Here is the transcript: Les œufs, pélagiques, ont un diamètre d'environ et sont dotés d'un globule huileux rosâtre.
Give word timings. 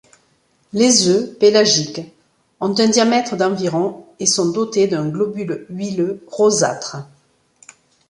Les 0.73 1.09
œufs, 1.09 1.37
pélagiques, 1.37 2.01
ont 2.59 2.73
un 2.79 2.87
diamètre 2.87 3.37
d'environ 3.37 4.07
et 4.19 4.25
sont 4.25 4.49
dotés 4.49 4.87
d'un 4.87 5.07
globule 5.07 5.67
huileux 5.69 6.23
rosâtre. 6.27 6.97